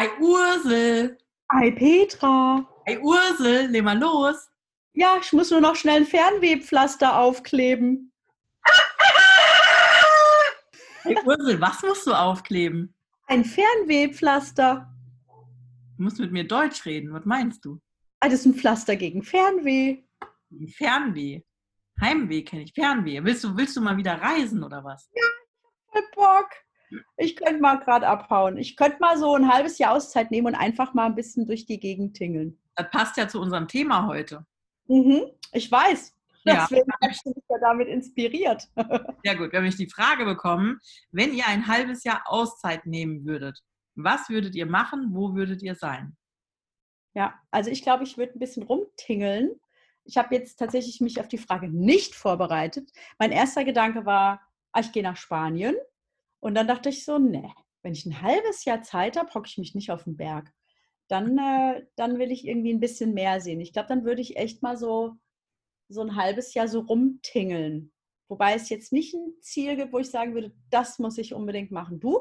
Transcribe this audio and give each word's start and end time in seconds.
Hi 0.00 0.08
Ursel. 0.18 1.18
Hi 1.52 1.70
Petra. 1.72 2.66
Hi 2.86 2.98
Ursel, 3.02 3.66
leg 3.70 3.84
mal 3.84 3.98
los. 3.98 4.48
Ja, 4.94 5.18
ich 5.20 5.30
muss 5.34 5.50
nur 5.50 5.60
noch 5.60 5.76
schnell 5.76 5.96
ein 5.96 6.06
Fernwebpflaster 6.06 7.18
aufkleben. 7.18 8.10
Hey 11.02 11.18
Ursel, 11.22 11.60
was 11.60 11.82
musst 11.82 12.06
du 12.06 12.14
aufkleben? 12.14 12.94
Ein 13.26 13.44
Fernwehpflaster. 13.44 14.90
Du 15.98 16.02
musst 16.02 16.18
mit 16.18 16.32
mir 16.32 16.48
Deutsch 16.48 16.86
reden. 16.86 17.12
Was 17.12 17.26
meinst 17.26 17.62
du? 17.66 17.78
Ah, 18.20 18.30
das 18.30 18.40
ist 18.40 18.46
ein 18.46 18.54
Pflaster 18.54 18.96
gegen 18.96 19.22
Fernweh. 19.22 19.98
Fernweh. 20.78 21.42
Heimweh 22.00 22.40
kenne 22.40 22.62
ich. 22.62 22.72
Fernweh. 22.72 23.22
Willst 23.22 23.44
du, 23.44 23.54
willst 23.54 23.76
du 23.76 23.82
mal 23.82 23.98
wieder 23.98 24.14
reisen 24.14 24.64
oder 24.64 24.82
was? 24.82 25.10
Voll 25.92 26.02
Bock. 26.14 26.48
Ich 27.16 27.36
könnte 27.36 27.60
mal 27.60 27.76
gerade 27.76 28.06
abhauen. 28.06 28.56
Ich 28.56 28.76
könnte 28.76 28.98
mal 29.00 29.16
so 29.18 29.34
ein 29.34 29.52
halbes 29.52 29.78
Jahr 29.78 29.92
Auszeit 29.92 30.30
nehmen 30.30 30.48
und 30.48 30.54
einfach 30.54 30.94
mal 30.94 31.06
ein 31.06 31.14
bisschen 31.14 31.46
durch 31.46 31.66
die 31.66 31.80
Gegend 31.80 32.16
tingeln. 32.16 32.58
Das 32.76 32.90
passt 32.90 33.16
ja 33.16 33.28
zu 33.28 33.40
unserem 33.40 33.68
Thema 33.68 34.06
heute. 34.06 34.46
Mhm, 34.88 35.22
ich 35.52 35.70
weiß. 35.70 36.16
Ja. 36.44 36.66
Deswegen 36.68 36.90
habe 37.02 37.12
ich 37.12 37.24
mich 37.24 37.44
ja 37.48 37.58
damit 37.60 37.88
inspiriert. 37.88 38.68
Sehr 39.24 39.36
gut. 39.36 39.52
Wir 39.52 39.58
haben 39.58 39.64
nämlich 39.64 39.76
die 39.76 39.90
Frage 39.90 40.24
bekommen, 40.24 40.80
wenn 41.12 41.34
ihr 41.34 41.46
ein 41.46 41.66
halbes 41.66 42.04
Jahr 42.04 42.22
Auszeit 42.26 42.86
nehmen 42.86 43.24
würdet, 43.26 43.60
was 43.94 44.28
würdet 44.28 44.54
ihr 44.54 44.66
machen? 44.66 45.08
Wo 45.12 45.34
würdet 45.34 45.62
ihr 45.62 45.74
sein? 45.74 46.16
Ja, 47.14 47.34
also 47.50 47.70
ich 47.70 47.82
glaube, 47.82 48.04
ich 48.04 48.16
würde 48.16 48.34
ein 48.34 48.38
bisschen 48.38 48.62
rumtingeln. 48.62 49.60
Ich 50.04 50.16
habe 50.16 50.34
jetzt 50.34 50.56
tatsächlich 50.56 51.00
mich 51.00 51.20
auf 51.20 51.28
die 51.28 51.38
Frage 51.38 51.68
nicht 51.68 52.14
vorbereitet. 52.14 52.90
Mein 53.18 53.32
erster 53.32 53.64
Gedanke 53.64 54.06
war, 54.06 54.40
ah, 54.72 54.80
ich 54.80 54.92
gehe 54.92 55.02
nach 55.02 55.16
Spanien. 55.16 55.76
Und 56.40 56.54
dann 56.54 56.66
dachte 56.66 56.88
ich 56.88 57.04
so, 57.04 57.18
nee, 57.18 57.52
wenn 57.82 57.92
ich 57.92 58.06
ein 58.06 58.22
halbes 58.22 58.64
Jahr 58.64 58.82
Zeit 58.82 59.16
habe, 59.16 59.32
hocke 59.32 59.48
ich 59.48 59.58
mich 59.58 59.74
nicht 59.74 59.90
auf 59.90 60.04
den 60.04 60.16
Berg. 60.16 60.52
Dann, 61.08 61.38
äh, 61.38 61.86
dann 61.96 62.18
will 62.18 62.30
ich 62.30 62.46
irgendwie 62.46 62.72
ein 62.72 62.80
bisschen 62.80 63.14
mehr 63.14 63.40
sehen. 63.40 63.60
Ich 63.60 63.72
glaube, 63.72 63.88
dann 63.88 64.04
würde 64.04 64.22
ich 64.22 64.36
echt 64.36 64.62
mal 64.62 64.76
so, 64.76 65.16
so 65.88 66.02
ein 66.02 66.16
halbes 66.16 66.54
Jahr 66.54 66.68
so 66.68 66.80
rumtingeln. 66.80 67.92
Wobei 68.28 68.54
es 68.54 68.68
jetzt 68.68 68.92
nicht 68.92 69.12
ein 69.12 69.34
Ziel 69.40 69.76
gibt, 69.76 69.92
wo 69.92 69.98
ich 69.98 70.10
sagen 70.10 70.34
würde, 70.34 70.54
das 70.70 70.98
muss 70.98 71.18
ich 71.18 71.34
unbedingt 71.34 71.72
machen. 71.72 71.98
Du? 71.98 72.20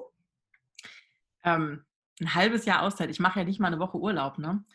Ähm, 1.43 1.85
ein 2.19 2.33
halbes 2.33 2.65
Jahr 2.65 2.81
Auszeit. 2.81 3.11
Ich 3.11 3.19
mache 3.19 3.39
ja 3.39 3.45
nicht 3.45 3.59
mal 3.59 3.67
eine 3.67 3.79
Woche 3.79 3.99
Urlaub. 3.99 4.39
Ne? 4.39 4.65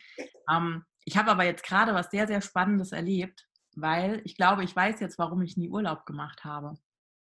Ähm, 0.49 0.85
ich 1.03 1.17
habe 1.17 1.29
aber 1.29 1.43
jetzt 1.43 1.63
gerade 1.63 1.93
was 1.93 2.09
sehr, 2.09 2.25
sehr 2.25 2.41
Spannendes 2.41 2.93
erlebt, 2.93 3.47
weil 3.75 4.21
ich 4.23 4.37
glaube, 4.37 4.63
ich 4.63 4.73
weiß 4.73 5.01
jetzt, 5.01 5.19
warum 5.19 5.41
ich 5.41 5.57
nie 5.57 5.69
Urlaub 5.69 6.05
gemacht 6.05 6.45
habe. 6.45 6.75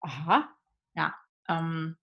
Aha. 0.01 0.49
Ja, 0.93 1.15
ähm, 1.47 1.97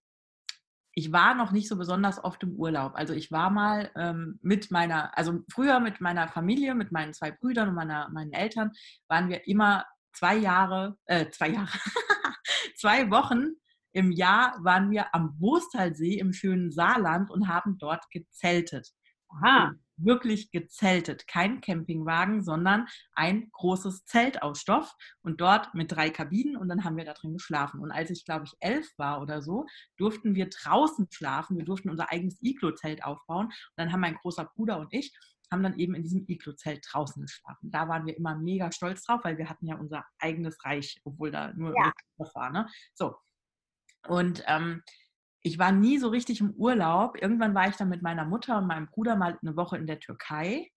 ich 0.99 1.13
war 1.13 1.37
noch 1.37 1.53
nicht 1.53 1.69
so 1.69 1.77
besonders 1.77 2.23
oft 2.25 2.43
im 2.43 2.57
Urlaub. 2.57 2.97
Also 2.97 3.15
ich 3.15 3.31
war 3.31 3.51
mal 3.51 3.93
ähm, 3.95 4.41
mit 4.43 4.73
meiner, 4.73 5.17
also 5.17 5.45
früher 5.49 5.79
mit 5.79 6.01
meiner 6.01 6.27
Familie, 6.27 6.75
mit 6.75 6.91
meinen 6.91 7.15
zwei 7.15 7.31
Brüdern 7.31 7.69
und 7.69 7.77
meiner, 7.77 8.09
meinen 8.09 8.33
Eltern, 8.33 8.73
waren 9.07 9.29
wir 9.29 9.47
immer 9.47 9.85
zwei 10.13 10.35
Jahre, 10.35 10.99
äh, 11.05 11.31
zwei 11.31 11.51
Jahre, 11.51 11.69
zwei 12.77 13.13
Wochen 13.13 13.53
im 13.93 14.11
Jahr 14.11 14.57
waren 14.65 14.91
wir 14.91 15.15
am 15.15 15.37
Wostalsee 15.39 16.19
im 16.19 16.33
schönen 16.33 16.73
Saarland 16.73 17.31
und 17.31 17.47
haben 17.47 17.79
dort 17.79 18.05
gezeltet. 18.11 18.89
Aha. 19.29 19.75
Wirklich 19.99 20.51
gezeltet. 20.51 21.27
Kein 21.27 21.61
Campingwagen, 21.61 22.43
sondern 22.43 22.87
ein 23.13 23.51
großes 23.53 24.05
Zelt 24.05 24.43
aus 24.43 24.61
Stoff 24.61 24.95
und 25.23 25.41
dort 25.41 25.75
mit 25.75 25.93
drei 25.93 26.11
Kabinen 26.11 26.57
und 26.57 26.69
dann 26.69 26.85
haben 26.85 26.97
wir 26.97 27.05
da 27.05 27.15
drin 27.15 27.35
geschlafen. 27.35 27.81
Und 27.81 27.91
als 27.91 28.11
ich, 28.11 28.25
glaube 28.25 28.45
ich, 28.47 28.53
elf 28.61 28.91
war 28.97 29.21
oder 29.21 29.43
so, 29.43 29.67
durften 29.97 30.35
wir 30.35 30.49
draußen 30.49 31.09
schlafen. 31.11 31.59
Wir 31.59 31.65
durften 31.65 31.91
unser 31.91 32.11
eigenes 32.11 32.39
Iglo-Zelt 32.43 33.05
aufbauen. 33.05 33.47
Und 33.47 33.55
dann 33.77 33.93
haben 33.93 34.01
mein 34.01 34.17
großer 34.17 34.45
Bruder 34.45 34.79
und 34.79 34.93
ich 34.93 35.13
haben 35.51 35.63
dann 35.63 35.79
eben 35.79 35.95
in 35.95 36.03
diesem 36.03 36.25
Iglo-Zelt 36.29 36.85
draußen 36.91 37.23
geschlafen. 37.23 37.71
Da 37.71 37.89
waren 37.89 38.05
wir 38.07 38.17
immer 38.17 38.37
mega 38.37 38.71
stolz 38.71 39.03
drauf, 39.05 39.21
weil 39.25 39.39
wir 39.39 39.49
hatten 39.49 39.67
ja 39.67 39.77
unser 39.77 40.05
eigenes 40.19 40.63
Reich, 40.65 41.01
obwohl 41.05 41.31
da 41.31 41.53
nur 41.55 41.75
Ja. 41.75 41.93
War. 42.35 42.51
Ne? 42.51 42.69
So, 42.95 43.15
und 44.07 44.43
ähm, 44.47 44.83
ich 45.43 45.59
war 45.59 45.73
nie 45.73 45.99
so 45.99 46.09
richtig 46.09 46.41
im 46.41 46.53
Urlaub. 46.53 47.21
Irgendwann 47.21 47.55
war 47.55 47.69
ich 47.69 47.77
dann 47.77 47.89
mit 47.89 48.03
meiner 48.03 48.25
Mutter 48.25 48.59
und 48.59 48.67
meinem 48.67 48.87
Bruder 48.87 49.17
mal 49.17 49.39
eine 49.41 49.57
Woche 49.57 49.77
in 49.77 49.87
der 49.87 50.01
Türkei. 50.01 50.71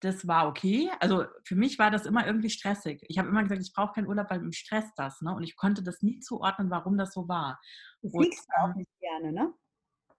Das 0.00 0.28
war 0.28 0.46
okay. 0.46 0.90
Also 1.00 1.24
für 1.44 1.56
mich 1.56 1.78
war 1.78 1.90
das 1.90 2.06
immer 2.06 2.26
irgendwie 2.26 2.50
stressig. 2.50 3.02
Ich 3.08 3.18
habe 3.18 3.28
immer 3.28 3.42
gesagt, 3.42 3.62
ich 3.62 3.72
brauche 3.72 3.94
keinen 3.94 4.06
Urlaub, 4.06 4.30
weil 4.30 4.40
mich 4.40 4.58
stresst 4.58 4.92
das. 4.96 5.20
Ne? 5.22 5.34
Und 5.34 5.42
ich 5.42 5.56
konnte 5.56 5.82
das 5.82 6.02
nie 6.02 6.20
zuordnen, 6.20 6.70
warum 6.70 6.96
das 6.96 7.12
so 7.12 7.28
war. 7.28 7.58
Du 8.02 8.08
Und, 8.08 8.24
fliegst 8.24 8.46
ja 8.56 8.64
auch 8.64 8.70
ähm, 8.70 8.76
nicht 8.76 8.90
gerne, 9.00 9.32
ne? 9.32 9.52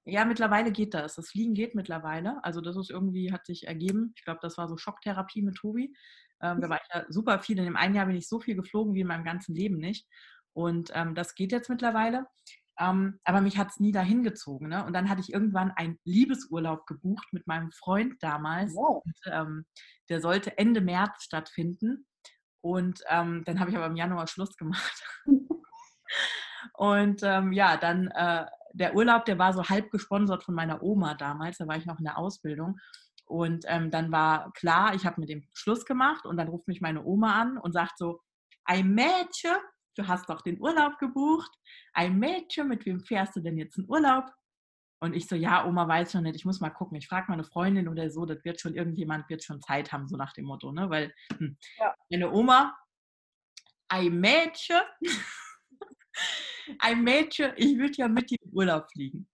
Ja, 0.05 0.25
mittlerweile 0.25 0.71
geht 0.71 0.93
das. 0.93 1.15
Das 1.15 1.29
Fliegen 1.29 1.53
geht 1.53 1.75
mittlerweile. 1.75 2.43
Also 2.43 2.61
das 2.61 2.75
ist 2.75 2.89
irgendwie, 2.89 3.31
hat 3.31 3.45
sich 3.45 3.67
ergeben. 3.67 4.13
Ich 4.15 4.25
glaube, 4.25 4.39
das 4.41 4.57
war 4.57 4.67
so 4.67 4.75
Schocktherapie 4.75 5.43
mit 5.43 5.55
Tobi. 5.55 5.93
Ähm, 6.41 6.61
da 6.61 6.69
war 6.69 6.77
ich 6.81 6.93
ja 6.93 7.05
super 7.09 7.39
viel. 7.39 7.59
In 7.59 7.65
dem 7.65 7.75
einen 7.75 7.95
Jahr 7.95 8.07
bin 8.07 8.15
ich 8.15 8.27
so 8.27 8.39
viel 8.39 8.55
geflogen 8.55 8.93
wie 8.95 9.01
in 9.01 9.07
meinem 9.07 9.23
ganzen 9.23 9.53
Leben 9.53 9.77
nicht. 9.77 10.07
Und 10.53 10.91
ähm, 10.93 11.15
das 11.15 11.35
geht 11.35 11.51
jetzt 11.51 11.69
mittlerweile. 11.69 12.25
Ähm, 12.79 13.19
aber 13.25 13.41
mich 13.41 13.57
hat 13.57 13.69
es 13.69 13.79
nie 13.79 13.91
dahin 13.91 14.23
gezogen. 14.23 14.69
Ne? 14.69 14.85
Und 14.85 14.93
dann 14.93 15.09
hatte 15.09 15.21
ich 15.21 15.33
irgendwann 15.33 15.71
einen 15.71 15.99
Liebesurlaub 16.05 16.85
gebucht 16.87 17.27
mit 17.31 17.45
meinem 17.45 17.71
Freund 17.71 18.15
damals. 18.21 18.73
Wow. 18.73 19.03
Und, 19.05 19.19
ähm, 19.31 19.65
der 20.09 20.21
sollte 20.21 20.57
Ende 20.57 20.81
März 20.81 21.23
stattfinden. 21.23 22.05
Und 22.61 23.01
ähm, 23.09 23.43
dann 23.45 23.59
habe 23.59 23.69
ich 23.69 23.77
aber 23.77 23.85
im 23.85 23.95
Januar 23.95 24.27
Schluss 24.27 24.55
gemacht. 24.55 25.03
Und 26.73 27.21
ähm, 27.23 27.51
ja, 27.51 27.77
dann 27.77 28.07
äh, 28.07 28.45
der 28.73 28.95
Urlaub, 28.95 29.25
der 29.25 29.37
war 29.39 29.53
so 29.53 29.63
halb 29.63 29.91
gesponsert 29.91 30.43
von 30.43 30.55
meiner 30.55 30.81
Oma 30.81 31.15
damals. 31.15 31.57
Da 31.57 31.67
war 31.67 31.77
ich 31.77 31.85
noch 31.85 31.99
in 31.99 32.05
der 32.05 32.17
Ausbildung. 32.17 32.77
Und 33.25 33.65
ähm, 33.67 33.91
dann 33.91 34.11
war 34.11 34.51
klar, 34.53 34.95
ich 34.95 35.05
habe 35.05 35.19
mit 35.21 35.29
dem 35.29 35.47
Schluss 35.53 35.85
gemacht. 35.85 36.25
Und 36.25 36.37
dann 36.37 36.47
ruft 36.47 36.67
mich 36.67 36.81
meine 36.81 37.03
Oma 37.03 37.39
an 37.39 37.57
und 37.57 37.73
sagt 37.73 37.97
so: 37.97 38.21
Ein 38.65 38.93
Mädchen, 38.93 39.57
du 39.99 40.07
hast 40.07 40.29
doch 40.29 40.41
den 40.41 40.59
Urlaub 40.59 40.97
gebucht. 40.97 41.51
Ein 41.93 42.17
Mädchen, 42.17 42.67
mit 42.67 42.85
wem 42.85 43.01
fährst 43.01 43.35
du 43.35 43.41
denn 43.41 43.57
jetzt 43.57 43.77
in 43.77 43.87
Urlaub? 43.87 44.25
Und 45.01 45.15
ich 45.15 45.27
so, 45.27 45.35
ja, 45.35 45.65
Oma 45.65 45.87
weiß 45.87 46.11
schon 46.11 46.23
nicht, 46.23 46.35
ich 46.35 46.45
muss 46.45 46.59
mal 46.59 46.69
gucken. 46.69 46.97
Ich 46.97 47.07
frage 47.07 47.27
meine 47.29 47.43
Freundin 47.45 47.87
oder 47.87 48.09
so, 48.09 48.25
das 48.25 48.43
wird 48.43 48.59
schon 48.59 48.75
irgendjemand, 48.75 49.29
wird 49.29 49.43
schon 49.43 49.61
Zeit 49.61 49.91
haben, 49.93 50.07
so 50.07 50.17
nach 50.17 50.33
dem 50.33 50.45
Motto, 50.45 50.71
ne? 50.71 50.89
Weil 50.89 51.13
hm, 51.37 51.57
Ja. 51.77 51.95
meine 52.09 52.31
Oma, 52.31 52.77
ein 53.89 54.19
Mädchen, 54.19 54.81
ein 56.79 57.03
Mädchen, 57.03 57.53
ich 57.55 57.77
würde 57.77 57.93
ja 57.95 58.07
mit 58.07 58.29
dir 58.29 58.37
in 58.41 58.51
Urlaub 58.53 58.91
fliegen. 58.91 59.28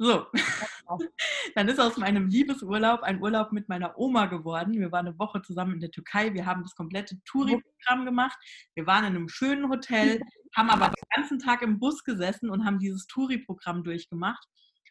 So, 0.00 0.26
dann 1.56 1.68
ist 1.68 1.80
aus 1.80 1.96
meinem 1.96 2.28
Liebesurlaub 2.28 3.02
ein 3.02 3.20
Urlaub 3.20 3.50
mit 3.50 3.68
meiner 3.68 3.98
Oma 3.98 4.26
geworden. 4.26 4.74
Wir 4.74 4.92
waren 4.92 5.08
eine 5.08 5.18
Woche 5.18 5.42
zusammen 5.42 5.74
in 5.74 5.80
der 5.80 5.90
Türkei. 5.90 6.32
Wir 6.34 6.46
haben 6.46 6.62
das 6.62 6.76
komplette 6.76 7.20
Touri-Programm 7.24 8.04
gemacht. 8.04 8.38
Wir 8.74 8.86
waren 8.86 9.04
in 9.04 9.16
einem 9.16 9.28
schönen 9.28 9.68
Hotel, 9.68 10.20
haben 10.56 10.70
aber 10.70 10.86
den 10.86 11.04
ganzen 11.16 11.40
Tag 11.40 11.62
im 11.62 11.80
Bus 11.80 12.04
gesessen 12.04 12.48
und 12.48 12.64
haben 12.64 12.78
dieses 12.78 13.08
Touri-Programm 13.08 13.82
durchgemacht. 13.82 14.46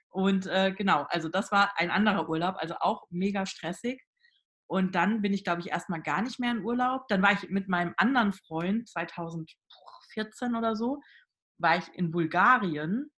Und 0.09 0.45
äh, 0.47 0.73
genau, 0.73 1.05
also 1.09 1.29
das 1.29 1.53
war 1.53 1.71
ein 1.77 1.89
anderer 1.89 2.27
Urlaub, 2.27 2.55
also 2.57 2.75
auch 2.79 3.03
mega 3.09 3.45
stressig. 3.45 4.01
Und 4.69 4.95
dann 4.95 5.21
bin 5.21 5.33
ich, 5.33 5.45
glaube 5.45 5.61
ich, 5.61 5.69
erstmal 5.69 6.01
gar 6.01 6.21
nicht 6.21 6.37
mehr 6.39 6.51
in 6.51 6.65
Urlaub. 6.65 7.07
Dann 7.07 7.21
war 7.21 7.31
ich 7.31 7.49
mit 7.49 7.69
meinem 7.69 7.93
anderen 7.95 8.33
Freund 8.33 8.89
2014 8.89 10.55
oder 10.55 10.75
so, 10.75 11.01
war 11.59 11.77
ich 11.77 11.87
in 11.93 12.11
Bulgarien. 12.11 13.09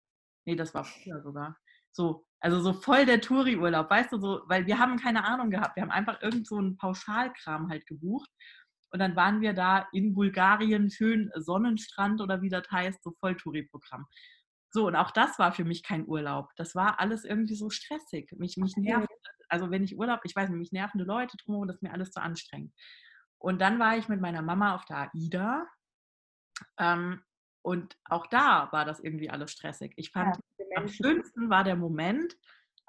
Nee, 0.46 0.56
das 0.56 0.76
war 0.76 0.84
früher 0.84 1.22
sogar. 1.24 1.59
So, 1.92 2.26
also 2.40 2.62
so 2.62 2.74
voll 2.74 3.06
der 3.06 3.22
Touri-Urlaub, 3.22 3.90
weißt 3.90 4.14
du, 4.14 4.20
so, 4.20 4.42
weil 4.46 4.66
wir 4.66 4.80
haben 4.80 4.98
keine 4.98 5.26
Ahnung 5.26 5.50
gehabt. 5.50 5.76
Wir 5.76 5.84
haben 5.84 5.92
einfach 5.92 6.22
irgend 6.22 6.48
so 6.48 6.58
einen 6.58 6.78
Pauschalkram 6.78 7.70
halt 7.70 7.86
gebucht. 7.86 8.30
Und 8.92 9.00
dann 9.00 9.16
waren 9.16 9.42
wir 9.42 9.54
da 9.54 9.88
in 9.94 10.14
Bulgarien, 10.14 10.90
schön 10.90 11.30
Sonnenstrand 11.36 12.22
oder 12.22 12.42
wie 12.42 12.50
das 12.50 12.70
heißt, 12.72 13.04
so 13.04 13.12
voll 13.20 13.36
Touri-Programm. 13.36 14.08
So, 14.72 14.88
und 14.88 14.96
auch 14.96 15.12
das 15.12 15.38
war 15.40 15.52
für 15.52 15.64
mich 15.64 15.84
kein 15.84 16.08
Urlaub. 16.08 16.50
Das 16.56 16.76
war 16.76 17.00
alles 17.00 17.26
irgendwie 17.26 17.56
so 17.56 17.70
stressig. 17.70 18.32
Mich, 18.38 18.58
mich 18.58 18.76
nervt, 18.78 19.08
also 19.48 19.72
wenn 19.72 19.84
ich 19.84 19.98
Urlaub, 19.98 20.22
ich 20.24 20.36
weiß 20.36 20.50
nicht, 20.50 20.60
mich 20.60 20.72
nervende 20.72 21.06
Leute 21.06 21.38
drumherum, 21.38 21.68
das 21.68 21.78
ist 21.78 21.84
mir 21.84 21.94
alles 21.94 22.12
zu 22.12 22.22
anstrengend. 22.22 22.74
Und 23.40 23.60
dann 23.60 23.80
war 23.80 23.98
ich 23.98 24.10
mit 24.10 24.22
meiner 24.22 24.42
Mama 24.42 24.76
auf 24.76 24.86
der 24.86 25.10
AIDA. 25.14 25.68
Ähm, 26.78 27.24
und 27.62 27.98
auch 28.06 28.28
da 28.28 28.70
war 28.72 28.86
das 28.86 29.00
irgendwie 29.00 29.30
alles 29.30 29.52
stressig. 29.52 29.94
Ich 29.96 30.12
fand, 30.12 30.38
am 30.76 30.88
schönsten 30.88 31.50
war 31.50 31.64
der 31.64 31.76
Moment, 31.76 32.36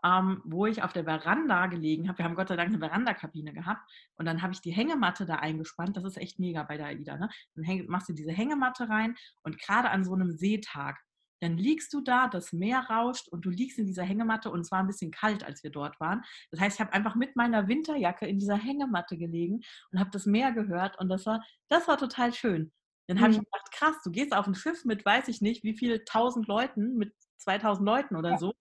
ähm, 0.04 0.40
wo 0.44 0.66
ich 0.66 0.82
auf 0.82 0.92
der 0.92 1.04
Veranda 1.04 1.66
gelegen 1.66 2.08
habe. 2.08 2.18
Wir 2.18 2.24
haben 2.24 2.34
Gott 2.34 2.48
sei 2.48 2.56
Dank 2.56 2.68
eine 2.68 2.78
Verandakabine 2.78 3.52
gehabt. 3.52 3.82
Und 4.16 4.26
dann 4.26 4.42
habe 4.42 4.52
ich 4.52 4.60
die 4.60 4.70
Hängematte 4.70 5.26
da 5.26 5.36
eingespannt. 5.36 5.96
Das 5.96 6.04
ist 6.04 6.16
echt 6.16 6.38
mega 6.38 6.62
bei 6.62 6.76
der 6.76 6.86
AIDA. 6.86 7.16
Ne? 7.16 7.28
Dann 7.54 7.86
machst 7.86 8.08
du 8.08 8.12
diese 8.12 8.32
Hängematte 8.32 8.88
rein 8.88 9.16
und 9.42 9.58
gerade 9.58 9.90
an 9.90 10.04
so 10.04 10.14
einem 10.14 10.30
Seetag, 10.30 10.98
dann 11.42 11.56
liegst 11.56 11.92
du 11.94 12.02
da, 12.02 12.28
das 12.28 12.52
Meer 12.52 12.80
rauscht 12.90 13.28
und 13.28 13.46
du 13.46 13.50
liegst 13.50 13.78
in 13.78 13.86
dieser 13.86 14.02
Hängematte 14.02 14.50
und 14.50 14.60
es 14.60 14.70
war 14.70 14.80
ein 14.80 14.86
bisschen 14.86 15.10
kalt, 15.10 15.42
als 15.42 15.62
wir 15.64 15.70
dort 15.70 15.98
waren. 15.98 16.22
Das 16.50 16.60
heißt, 16.60 16.76
ich 16.76 16.80
habe 16.80 16.92
einfach 16.92 17.14
mit 17.14 17.34
meiner 17.34 17.66
Winterjacke 17.66 18.26
in 18.26 18.38
dieser 18.38 18.56
Hängematte 18.56 19.16
gelegen 19.16 19.62
und 19.90 19.98
habe 19.98 20.10
das 20.10 20.26
Meer 20.26 20.52
gehört 20.52 20.98
und 20.98 21.08
das 21.08 21.24
war, 21.24 21.42
das 21.68 21.88
war 21.88 21.96
total 21.96 22.34
schön. 22.34 22.72
Dann 23.10 23.20
habe 23.20 23.32
ich 23.32 23.38
Mhm. 23.38 23.42
gedacht, 23.44 23.72
krass, 23.72 23.96
du 24.04 24.10
gehst 24.12 24.32
auf 24.32 24.46
ein 24.46 24.54
Schiff 24.54 24.84
mit, 24.84 25.04
weiß 25.04 25.26
ich 25.26 25.40
nicht, 25.40 25.64
wie 25.64 25.76
viel 25.76 26.04
tausend 26.04 26.46
Leuten, 26.46 26.96
mit 26.96 27.12
2000 27.38 27.84
Leuten 27.84 28.14
oder 28.14 28.30
Ja. 28.30 28.38
so. 28.38 28.54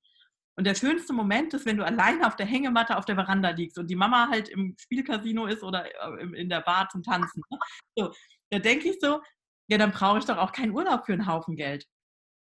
Und 0.57 0.65
der 0.65 0.73
schönste 0.73 1.13
Moment 1.13 1.53
ist, 1.53 1.67
wenn 1.67 1.77
du 1.77 1.85
alleine 1.85 2.25
auf 2.25 2.35
der 2.35 2.47
Hängematte 2.47 2.97
auf 2.97 3.05
der 3.05 3.13
Veranda 3.15 3.51
liegst 3.51 3.77
und 3.77 3.87
die 3.91 3.95
Mama 3.95 4.27
halt 4.29 4.49
im 4.49 4.75
Spielcasino 4.79 5.45
ist 5.45 5.61
oder 5.61 5.85
äh, 5.85 6.23
in 6.35 6.49
der 6.49 6.61
Bar 6.61 6.89
zum 6.89 7.03
Tanzen. 7.03 7.43
Ne? 7.51 7.59
So, 7.95 8.13
da 8.49 8.57
denke 8.57 8.89
ich 8.89 8.97
so, 8.99 9.21
ja, 9.67 9.77
dann 9.77 9.91
brauche 9.91 10.17
ich 10.17 10.25
doch 10.25 10.37
auch 10.37 10.51
keinen 10.51 10.71
Urlaub 10.71 11.05
für 11.05 11.13
einen 11.13 11.27
Haufen 11.27 11.55
Geld. 11.55 11.85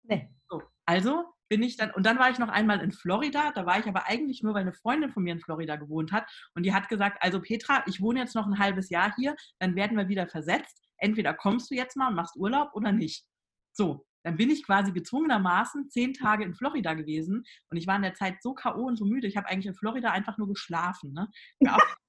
Nee. 0.04 0.30
So, 0.50 0.62
also 0.86 1.24
bin 1.50 1.64
ich 1.64 1.78
dann, 1.78 1.92
und 1.92 2.06
dann 2.06 2.20
war 2.20 2.30
ich 2.30 2.40
noch 2.40 2.50
einmal 2.50 2.82
in 2.82 2.92
Florida, 2.92 3.52
da 3.54 3.66
war 3.66 3.80
ich 3.80 3.86
aber 3.88 4.06
eigentlich 4.08 4.44
nur, 4.44 4.54
weil 4.54 4.62
eine 4.64 4.74
Freundin 4.74 5.12
von 5.12 5.24
mir 5.24 5.32
in 5.32 5.40
Florida 5.40 5.78
gewohnt 5.78 6.12
hat 6.12 6.30
und 6.56 6.64
die 6.64 6.74
hat 6.74 6.90
gesagt, 6.90 7.20
also 7.22 7.40
Petra, 7.42 7.84
ich 7.88 8.02
wohne 8.02 8.20
jetzt 8.20 8.36
noch 8.36 8.46
ein 8.48 8.60
halbes 8.60 8.90
Jahr 8.90 9.16
hier, 9.16 9.36
dann 9.60 9.76
werden 9.76 9.96
wir 9.98 10.10
wieder 10.10 10.28
versetzt. 10.28 10.82
Entweder 10.98 11.34
kommst 11.34 11.72
du 11.72 11.76
jetzt 11.76 11.96
mal 11.96 12.10
und 12.10 12.16
machst 12.16 12.36
Urlaub 12.36 12.72
oder 12.74 12.92
nicht. 12.92 13.26
So, 13.74 14.06
dann 14.24 14.38
bin 14.38 14.50
ich 14.50 14.66
quasi 14.66 14.92
gezwungenermaßen 14.92 15.90
zehn 15.90 16.14
Tage 16.14 16.44
in 16.44 16.56
Florida 16.56 16.96
gewesen 16.96 17.46
und 17.70 17.78
ich 17.78 17.86
war 17.86 17.96
in 17.96 18.02
der 18.02 18.16
Zeit 18.16 18.42
so 18.42 18.54
K.O. 18.54 18.82
und 18.86 18.98
so 18.98 19.06
müde. 19.06 19.28
Ich 19.28 19.38
habe 19.38 19.48
eigentlich 19.48 19.68
in 19.68 19.76
Florida 19.76 20.12
einfach 20.12 20.38
nur 20.38 20.48
geschlafen. 20.48 21.14
Ne? 21.14 21.30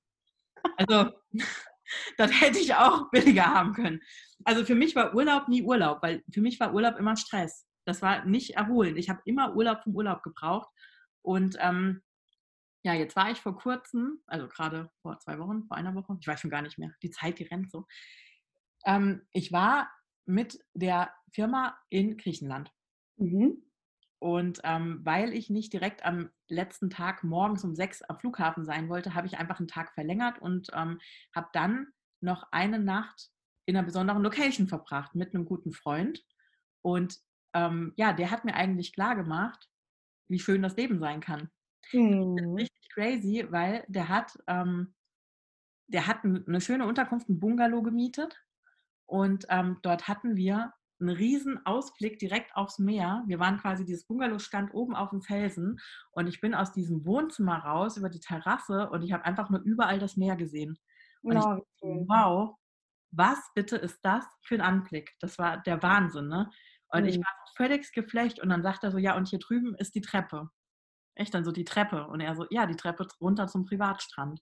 also, 0.78 1.12
das 2.16 2.40
hätte 2.40 2.58
ich 2.58 2.74
auch 2.74 3.10
billiger 3.10 3.46
haben 3.46 3.74
können. 3.74 4.00
Also 4.44 4.64
für 4.64 4.74
mich 4.74 4.96
war 4.96 5.14
Urlaub 5.14 5.48
nie 5.48 5.62
Urlaub, 5.62 6.02
weil 6.02 6.24
für 6.32 6.40
mich 6.40 6.58
war 6.58 6.72
Urlaub 6.72 6.96
immer 6.98 7.16
Stress. 7.16 7.66
Das 7.84 8.02
war 8.02 8.24
nicht 8.24 8.56
erholend. 8.56 8.98
Ich 8.98 9.10
habe 9.10 9.20
immer 9.26 9.54
Urlaub 9.54 9.82
vom 9.82 9.94
Urlaub 9.94 10.22
gebraucht. 10.22 10.68
Und 11.22 11.56
ähm, 11.60 12.02
ja, 12.82 12.94
jetzt 12.94 13.16
war 13.16 13.30
ich 13.30 13.40
vor 13.40 13.58
kurzem, 13.58 14.20
also 14.26 14.48
gerade 14.48 14.90
vor 15.02 15.18
zwei 15.18 15.38
Wochen, 15.38 15.64
vor 15.66 15.76
einer 15.76 15.94
Woche, 15.94 16.16
ich 16.20 16.26
weiß 16.26 16.40
schon 16.40 16.50
gar 16.50 16.62
nicht 16.62 16.78
mehr, 16.78 16.92
die 17.02 17.10
Zeit, 17.10 17.38
die 17.38 17.44
rennt 17.44 17.70
so. 17.70 17.86
Ähm, 18.86 19.26
ich 19.32 19.52
war 19.52 19.90
mit 20.24 20.58
der 20.74 21.12
Firma 21.32 21.76
in 21.90 22.16
Griechenland. 22.16 22.72
Mhm. 23.16 23.62
Und 24.18 24.60
ähm, 24.64 25.00
weil 25.04 25.34
ich 25.34 25.50
nicht 25.50 25.72
direkt 25.72 26.04
am 26.04 26.30
letzten 26.48 26.88
Tag 26.88 27.22
morgens 27.22 27.64
um 27.64 27.74
sechs 27.74 28.00
am 28.02 28.18
Flughafen 28.18 28.64
sein 28.64 28.88
wollte, 28.88 29.14
habe 29.14 29.26
ich 29.26 29.38
einfach 29.38 29.58
einen 29.58 29.68
Tag 29.68 29.92
verlängert 29.92 30.38
und 30.38 30.70
ähm, 30.72 31.00
habe 31.34 31.48
dann 31.52 31.88
noch 32.20 32.46
eine 32.50 32.78
Nacht 32.78 33.30
in 33.66 33.76
einer 33.76 33.84
besonderen 33.84 34.22
Location 34.22 34.68
verbracht 34.68 35.14
mit 35.14 35.34
einem 35.34 35.44
guten 35.44 35.72
Freund. 35.72 36.24
Und 36.82 37.18
ähm, 37.52 37.92
ja, 37.96 38.12
der 38.12 38.30
hat 38.30 38.44
mir 38.44 38.54
eigentlich 38.54 38.94
klar 38.94 39.16
gemacht, 39.16 39.68
wie 40.28 40.38
schön 40.38 40.62
das 40.62 40.76
Leben 40.76 40.98
sein 40.98 41.20
kann. 41.20 41.50
Mhm. 41.92 42.36
Das 42.36 42.46
ist 42.46 42.54
richtig 42.54 42.88
crazy, 42.90 43.46
weil 43.50 43.84
der 43.88 44.08
hat, 44.08 44.38
ähm, 44.46 44.94
der 45.88 46.06
hat 46.06 46.24
eine 46.24 46.60
schöne 46.60 46.86
Unterkunft, 46.86 47.28
ein 47.28 47.38
Bungalow 47.38 47.82
gemietet 47.82 48.45
und 49.06 49.46
ähm, 49.48 49.78
dort 49.82 50.08
hatten 50.08 50.36
wir 50.36 50.72
einen 51.00 51.10
riesen 51.10 51.64
Ausblick 51.66 52.18
direkt 52.18 52.56
aufs 52.56 52.78
Meer. 52.78 53.22
Wir 53.26 53.38
waren 53.38 53.58
quasi, 53.58 53.84
dieses 53.84 54.06
Bungalow 54.06 54.38
stand 54.38 54.72
oben 54.74 54.94
auf 54.94 55.10
dem 55.10 55.22
Felsen 55.22 55.78
und 56.12 56.26
ich 56.26 56.40
bin 56.40 56.54
aus 56.54 56.72
diesem 56.72 57.04
Wohnzimmer 57.04 57.58
raus 57.58 57.96
über 57.96 58.08
die 58.08 58.20
Terrasse 58.20 58.88
und 58.90 59.02
ich 59.02 59.12
habe 59.12 59.24
einfach 59.24 59.50
nur 59.50 59.60
überall 59.60 59.98
das 59.98 60.16
Meer 60.16 60.36
gesehen. 60.36 60.78
Und 61.22 61.36
oh, 61.36 61.38
ich 61.38 61.44
dachte, 61.44 62.04
wow, 62.08 62.56
was 63.10 63.38
bitte 63.54 63.76
ist 63.76 63.98
das 64.02 64.24
für 64.42 64.56
ein 64.56 64.60
Anblick? 64.60 65.14
Das 65.20 65.38
war 65.38 65.58
der 65.58 65.82
Wahnsinn, 65.82 66.28
ne? 66.28 66.50
Und 66.88 67.02
mhm. 67.02 67.08
ich 67.08 67.18
war 67.18 67.32
völlig 67.56 67.92
geflecht 67.92 68.40
und 68.40 68.48
dann 68.48 68.62
sagt 68.62 68.84
er 68.84 68.90
so, 68.90 68.98
ja, 68.98 69.16
und 69.16 69.28
hier 69.28 69.38
drüben 69.38 69.74
ist 69.74 69.94
die 69.94 70.00
Treppe. 70.00 70.50
Echt 71.14 71.34
dann 71.34 71.44
so 71.44 71.52
die 71.52 71.64
Treppe. 71.64 72.06
Und 72.06 72.20
er 72.20 72.34
so, 72.36 72.46
ja, 72.50 72.66
die 72.66 72.76
Treppe 72.76 73.06
runter 73.20 73.48
zum 73.48 73.64
Privatstrand. 73.64 74.40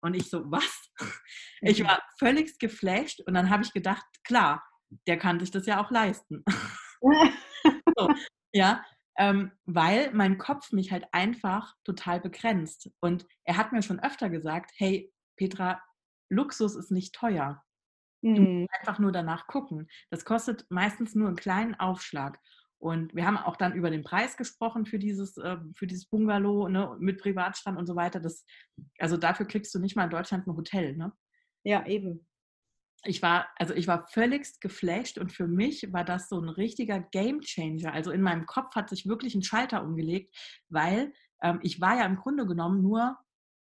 Und 0.00 0.14
ich 0.14 0.30
so, 0.30 0.50
was? 0.50 0.90
Ich 1.60 1.82
war 1.82 2.00
völlig 2.20 2.56
geflasht 2.60 3.20
und 3.26 3.34
dann 3.34 3.50
habe 3.50 3.64
ich 3.64 3.72
gedacht, 3.72 4.04
klar, 4.22 4.62
der 5.08 5.18
kann 5.18 5.40
sich 5.40 5.50
das 5.50 5.66
ja 5.66 5.82
auch 5.82 5.90
leisten. 5.90 6.44
so, 7.96 8.08
ja, 8.52 8.84
ähm, 9.18 9.50
weil 9.66 10.12
mein 10.12 10.38
Kopf 10.38 10.70
mich 10.70 10.92
halt 10.92 11.06
einfach 11.12 11.74
total 11.82 12.20
begrenzt. 12.20 12.90
Und 13.00 13.26
er 13.44 13.56
hat 13.56 13.72
mir 13.72 13.82
schon 13.82 13.98
öfter 13.98 14.30
gesagt, 14.30 14.70
hey, 14.76 15.12
Petra, 15.36 15.82
Luxus 16.30 16.76
ist 16.76 16.92
nicht 16.92 17.14
teuer. 17.14 17.64
Du 18.22 18.30
musst 18.30 18.42
mhm. 18.42 18.66
einfach 18.78 18.98
nur 18.98 19.12
danach 19.12 19.46
gucken. 19.46 19.88
Das 20.10 20.24
kostet 20.24 20.66
meistens 20.70 21.14
nur 21.14 21.28
einen 21.28 21.36
kleinen 21.36 21.74
Aufschlag. 21.74 22.38
Und 22.78 23.14
wir 23.14 23.26
haben 23.26 23.36
auch 23.36 23.56
dann 23.56 23.74
über 23.74 23.90
den 23.90 24.04
Preis 24.04 24.36
gesprochen 24.36 24.86
für 24.86 24.98
dieses, 24.98 25.36
äh, 25.36 25.56
für 25.74 25.86
dieses 25.86 26.06
Bungalow 26.06 26.68
ne, 26.68 26.96
mit 27.00 27.20
Privatstrand 27.20 27.76
und 27.76 27.86
so 27.86 27.96
weiter. 27.96 28.20
Das, 28.20 28.44
also 28.98 29.16
dafür 29.16 29.46
kriegst 29.46 29.74
du 29.74 29.80
nicht 29.80 29.96
mal 29.96 30.04
in 30.04 30.10
Deutschland 30.10 30.46
ein 30.46 30.56
Hotel. 30.56 30.96
Ne? 30.96 31.12
Ja, 31.64 31.84
eben. 31.86 32.26
Ich 33.04 33.22
war, 33.22 33.48
also 33.56 33.74
ich 33.74 33.86
war 33.86 34.06
völligst 34.08 34.60
geflasht 34.60 35.18
und 35.18 35.32
für 35.32 35.46
mich 35.46 35.92
war 35.92 36.04
das 36.04 36.28
so 36.28 36.40
ein 36.40 36.48
richtiger 36.48 37.00
Game 37.00 37.40
Changer. 37.40 37.92
Also 37.92 38.10
in 38.10 38.22
meinem 38.22 38.46
Kopf 38.46 38.74
hat 38.74 38.88
sich 38.88 39.06
wirklich 39.06 39.34
ein 39.34 39.42
Schalter 39.42 39.82
umgelegt, 39.82 40.34
weil 40.68 41.12
ähm, 41.42 41.60
ich 41.62 41.80
war 41.80 41.96
ja 41.96 42.04
im 42.04 42.16
Grunde 42.16 42.46
genommen 42.46 42.82
nur, 42.82 43.16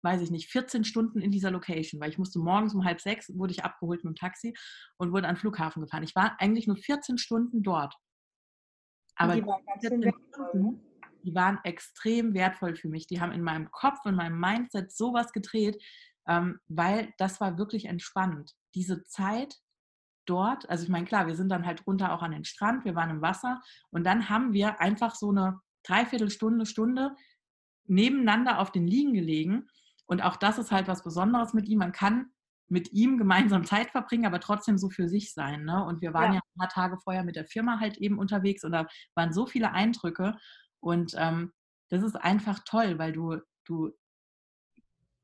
weiß 0.02 0.22
ich 0.22 0.30
nicht, 0.30 0.50
14 0.50 0.84
Stunden 0.84 1.20
in 1.20 1.30
dieser 1.30 1.50
Location, 1.50 2.00
weil 2.00 2.10
ich 2.10 2.18
musste 2.18 2.38
morgens 2.38 2.74
um 2.74 2.84
halb 2.84 3.00
sechs, 3.00 3.30
wurde 3.36 3.52
ich 3.52 3.64
abgeholt 3.64 4.04
mit 4.04 4.14
dem 4.14 4.16
Taxi 4.16 4.54
und 4.96 5.12
wurde 5.12 5.28
an 5.28 5.34
den 5.34 5.40
Flughafen 5.40 5.82
gefahren. 5.82 6.04
Ich 6.04 6.14
war 6.14 6.36
eigentlich 6.40 6.66
nur 6.66 6.76
14 6.76 7.18
Stunden 7.18 7.62
dort. 7.62 7.94
Aber 9.18 9.34
die 9.34 9.44
waren, 9.44 9.62
Stunden, 9.80 10.00
ne? 10.54 10.80
die 11.24 11.34
waren 11.34 11.58
extrem 11.64 12.34
wertvoll 12.34 12.76
für 12.76 12.88
mich. 12.88 13.06
Die 13.06 13.20
haben 13.20 13.32
in 13.32 13.42
meinem 13.42 13.70
Kopf, 13.70 13.98
in 14.06 14.14
meinem 14.14 14.38
Mindset 14.38 14.92
sowas 14.92 15.32
gedreht, 15.32 15.82
ähm, 16.26 16.60
weil 16.68 17.12
das 17.18 17.40
war 17.40 17.58
wirklich 17.58 17.86
entspannend. 17.86 18.54
Diese 18.74 19.02
Zeit 19.04 19.56
dort, 20.26 20.68
also 20.68 20.84
ich 20.84 20.90
meine, 20.90 21.06
klar, 21.06 21.26
wir 21.26 21.36
sind 21.36 21.48
dann 21.48 21.66
halt 21.66 21.86
runter 21.86 22.12
auch 22.12 22.22
an 22.22 22.32
den 22.32 22.44
Strand, 22.44 22.84
wir 22.84 22.94
waren 22.94 23.10
im 23.10 23.22
Wasser 23.22 23.60
und 23.90 24.04
dann 24.04 24.28
haben 24.28 24.52
wir 24.52 24.80
einfach 24.80 25.14
so 25.14 25.30
eine 25.30 25.60
Dreiviertelstunde, 25.84 26.66
Stunde 26.66 27.16
nebeneinander 27.86 28.60
auf 28.60 28.70
den 28.70 28.86
Liegen 28.86 29.14
gelegen. 29.14 29.68
Und 30.06 30.22
auch 30.22 30.36
das 30.36 30.58
ist 30.58 30.70
halt 30.70 30.88
was 30.88 31.02
Besonderes 31.02 31.54
mit 31.54 31.68
ihm. 31.68 31.78
Man 31.78 31.92
kann 31.92 32.30
mit 32.68 32.92
ihm 32.92 33.18
gemeinsam 33.18 33.64
Zeit 33.64 33.90
verbringen, 33.90 34.26
aber 34.26 34.40
trotzdem 34.40 34.78
so 34.78 34.90
für 34.90 35.08
sich 35.08 35.32
sein. 35.32 35.64
Ne? 35.64 35.84
Und 35.84 36.00
wir 36.02 36.12
waren 36.12 36.32
ja. 36.32 36.34
ja. 36.34 36.40
ein 36.40 36.58
paar 36.58 36.68
Tage 36.68 36.98
vorher 36.98 37.24
mit 37.24 37.36
der 37.36 37.46
Firma 37.46 37.80
halt 37.80 37.96
eben 37.98 38.18
unterwegs 38.18 38.64
und 38.64 38.72
da 38.72 38.86
waren 39.14 39.32
so 39.32 39.46
viele 39.46 39.72
Eindrücke. 39.72 40.36
Und 40.80 41.14
ähm, 41.16 41.52
das 41.88 42.02
ist 42.02 42.16
einfach 42.16 42.60
toll, 42.64 42.98
weil 42.98 43.12
du, 43.12 43.38
du, 43.64 43.90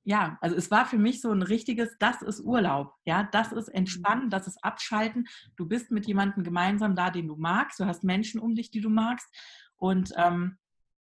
ja, 0.04 0.38
also 0.40 0.56
es 0.56 0.70
war 0.70 0.86
für 0.86 0.98
mich 0.98 1.20
so 1.20 1.30
ein 1.30 1.42
richtiges, 1.42 1.96
das 1.98 2.22
ist 2.22 2.40
Urlaub, 2.40 2.92
ja, 3.04 3.24
das 3.24 3.52
ist 3.52 3.68
mhm. 3.68 3.74
Entspannen, 3.74 4.30
das 4.30 4.46
ist 4.46 4.62
Abschalten. 4.62 5.26
Du 5.56 5.66
bist 5.66 5.90
mit 5.90 6.06
jemandem 6.06 6.44
gemeinsam 6.44 6.94
da, 6.94 7.10
den 7.10 7.28
du 7.28 7.36
magst, 7.36 7.78
du 7.80 7.86
hast 7.86 8.04
Menschen 8.04 8.40
um 8.40 8.54
dich, 8.54 8.70
die 8.70 8.80
du 8.80 8.90
magst. 8.90 9.28
Und 9.76 10.12
ähm, 10.16 10.58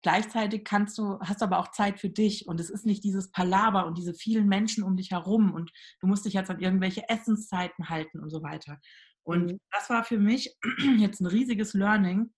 Gleichzeitig 0.03 0.63
kannst 0.63 0.98
du, 0.98 1.19
hast 1.19 1.42
du 1.42 1.45
aber 1.45 1.59
auch 1.59 1.69
Zeit 1.69 2.00
für 2.00 2.09
dich 2.09 2.48
und 2.48 2.59
es 2.59 2.69
ist 2.69 2.86
nicht 2.86 3.03
dieses 3.03 3.31
Palaber 3.31 3.86
und 3.86 3.98
diese 3.98 4.13
vielen 4.13 4.48
Menschen 4.48 4.84
um 4.84 4.98
dich 4.98 5.12
herum 5.12 5.53
und 5.53 5.72
du 6.00 6.08
musst 6.08 6.25
dich 6.25 6.34
jetzt 6.34 6.50
an 6.50 6.60
irgendwelche 6.60 7.08
Essenszeiten 7.08 7.89
halten 7.89 8.20
und 8.20 8.31
so 8.31 8.41
weiter. 8.41 8.79
Und 9.24 9.51
mhm. 9.51 9.60
das 9.72 9.89
war 9.89 10.03
für 10.03 10.17
mich 10.17 10.55
jetzt 10.98 11.22
ein 11.22 11.27
riesiges 11.27 11.74
Learning. 11.74 12.34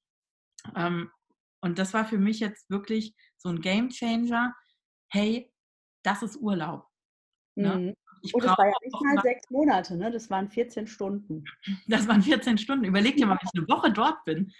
Ähm, 0.76 1.10
und 1.62 1.80
das 1.80 1.94
war 1.94 2.04
für 2.04 2.18
mich 2.18 2.42
jetzt 2.42 2.70
wirklich 2.70 3.16
so 3.38 3.50
ein 3.50 3.62
Game 3.62 3.90
Changer. 3.90 4.54
Hey, 5.10 5.50
das 6.04 6.22
ist 6.22 6.36
Urlaub. 6.36 6.88
Ne? 7.56 7.78
Mhm. 7.78 7.94
Ich 8.24 8.34
und 8.34 8.44
das 8.44 8.58
war 8.58 8.68
ja 8.68 8.74
nicht 8.82 9.02
mal 9.02 9.22
sechs 9.22 9.50
Monate, 9.50 9.98
ne? 9.98 10.10
das 10.10 10.30
waren 10.30 10.50
14 10.50 10.88
Stunden. 10.88 11.44
Das 11.88 12.08
waren 12.08 12.22
14 12.22 12.58
Stunden. 12.58 12.86
Überleg 12.86 13.18
dir 13.18 13.26
mal, 13.26 13.38
wenn 13.42 13.50
ich 13.54 13.60
eine 13.60 13.68
Woche 13.68 13.92
dort 13.92 14.24
bin. 14.26 14.52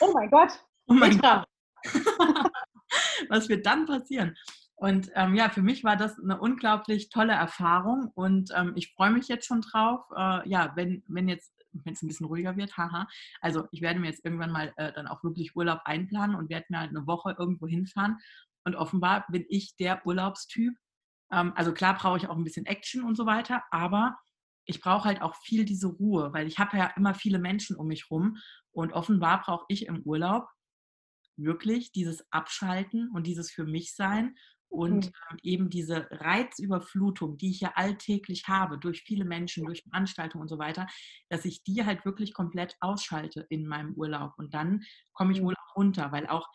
Oh 0.00 0.12
mein 0.12 0.30
Gott. 0.30 0.64
Oh 0.86 0.92
mein 0.92 1.16
Gott. 1.16 1.46
was 3.28 3.48
wird 3.48 3.66
dann 3.66 3.86
passieren? 3.86 4.36
Und 4.76 5.10
ähm, 5.14 5.34
ja, 5.34 5.48
für 5.50 5.62
mich 5.62 5.84
war 5.84 5.96
das 5.96 6.18
eine 6.18 6.38
unglaublich 6.40 7.08
tolle 7.08 7.32
Erfahrung 7.32 8.10
und 8.14 8.50
ähm, 8.54 8.72
ich 8.74 8.92
freue 8.92 9.12
mich 9.12 9.28
jetzt 9.28 9.46
schon 9.46 9.60
drauf. 9.60 10.00
Äh, 10.16 10.48
ja, 10.48 10.72
wenn, 10.74 11.04
wenn 11.06 11.28
jetzt 11.28 11.54
wenn 11.84 11.94
es 11.94 12.02
ein 12.02 12.08
bisschen 12.08 12.26
ruhiger 12.26 12.56
wird, 12.56 12.76
haha. 12.76 13.08
Also 13.40 13.66
ich 13.72 13.82
werde 13.82 14.00
mir 14.00 14.08
jetzt 14.08 14.24
irgendwann 14.24 14.52
mal 14.52 14.72
äh, 14.76 14.92
dann 14.92 15.08
auch 15.08 15.22
wirklich 15.24 15.56
Urlaub 15.56 15.80
einplanen 15.84 16.36
und 16.36 16.50
werde 16.50 16.66
mir 16.68 16.80
halt 16.80 16.90
eine 16.90 17.06
Woche 17.06 17.34
irgendwo 17.38 17.66
hinfahren. 17.66 18.18
Und 18.64 18.76
offenbar 18.76 19.26
bin 19.28 19.44
ich 19.48 19.76
der 19.76 20.06
Urlaubstyp. 20.06 20.74
Ähm, 21.32 21.52
also 21.56 21.72
klar 21.72 21.94
brauche 21.94 22.18
ich 22.18 22.28
auch 22.28 22.36
ein 22.36 22.44
bisschen 22.44 22.66
Action 22.66 23.04
und 23.04 23.16
so 23.16 23.26
weiter, 23.26 23.62
aber 23.70 24.16
ich 24.66 24.80
brauche 24.80 25.04
halt 25.04 25.20
auch 25.20 25.34
viel 25.36 25.64
diese 25.64 25.88
Ruhe, 25.88 26.32
weil 26.32 26.46
ich 26.46 26.58
habe 26.58 26.76
ja 26.76 26.86
immer 26.96 27.14
viele 27.14 27.38
Menschen 27.38 27.76
um 27.76 27.86
mich 27.88 28.10
rum 28.10 28.38
und 28.72 28.92
offenbar 28.92 29.42
brauche 29.42 29.66
ich 29.68 29.86
im 29.86 30.00
Urlaub 30.02 30.48
wirklich 31.36 31.92
dieses 31.92 32.24
Abschalten 32.30 33.10
und 33.12 33.26
dieses 33.26 33.50
für 33.50 33.64
mich 33.64 33.94
sein 33.94 34.36
und 34.68 35.06
mhm. 35.06 35.38
eben 35.42 35.70
diese 35.70 36.08
Reizüberflutung, 36.10 37.38
die 37.38 37.50
ich 37.50 37.60
ja 37.60 37.72
alltäglich 37.76 38.48
habe 38.48 38.78
durch 38.78 39.02
viele 39.02 39.24
Menschen, 39.24 39.64
durch 39.64 39.82
Veranstaltungen 39.82 40.42
und 40.42 40.48
so 40.48 40.58
weiter, 40.58 40.86
dass 41.28 41.44
ich 41.44 41.62
die 41.62 41.84
halt 41.84 42.04
wirklich 42.04 42.34
komplett 42.34 42.76
ausschalte 42.80 43.46
in 43.48 43.66
meinem 43.66 43.94
Urlaub 43.94 44.32
und 44.36 44.54
dann 44.54 44.82
komme 45.12 45.32
ich 45.32 45.40
mhm. 45.40 45.46
wohl 45.46 45.54
auch 45.54 45.76
runter, 45.76 46.12
weil 46.12 46.26
auch 46.26 46.48